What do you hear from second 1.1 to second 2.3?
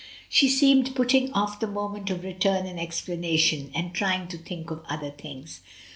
off" the moment of